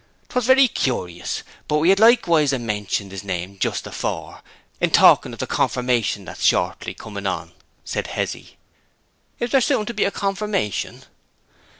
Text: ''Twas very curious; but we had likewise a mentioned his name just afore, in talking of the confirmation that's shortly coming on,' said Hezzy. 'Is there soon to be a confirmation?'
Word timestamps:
''Twas 0.29 0.47
very 0.47 0.67
curious; 0.67 1.43
but 1.67 1.77
we 1.77 1.89
had 1.89 1.99
likewise 1.99 2.51
a 2.51 2.57
mentioned 2.57 3.11
his 3.11 3.23
name 3.23 3.59
just 3.59 3.85
afore, 3.85 4.41
in 4.79 4.89
talking 4.89 5.31
of 5.31 5.37
the 5.37 5.45
confirmation 5.45 6.25
that's 6.25 6.43
shortly 6.43 6.95
coming 6.95 7.27
on,' 7.27 7.51
said 7.85 8.07
Hezzy. 8.07 8.57
'Is 9.39 9.51
there 9.51 9.61
soon 9.61 9.85
to 9.85 9.93
be 9.93 10.05
a 10.05 10.09
confirmation?' 10.09 11.03